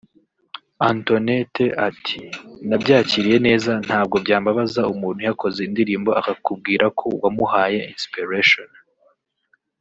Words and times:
Antonette 0.89 1.65
ati“Nabyakiriye 1.87 3.37
neza 3.47 3.71
ntabwo 3.85 4.15
byambaza 4.23 4.81
umuntu 4.93 5.19
yakoze 5.27 5.59
indirimbo 5.63 6.09
akakubwira 6.19 6.85
ko 6.99 7.07
wamuhaye 7.21 7.79
inspiration 7.93 8.69